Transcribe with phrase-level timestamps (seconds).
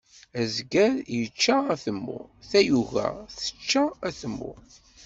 [0.41, 2.19] Azger ičča atemmu,
[2.49, 3.07] tayuga
[3.37, 4.51] tečča atemmu.